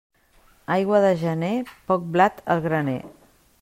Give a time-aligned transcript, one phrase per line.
[0.75, 1.53] Aigua de gener,
[1.93, 3.01] poc blat al graner.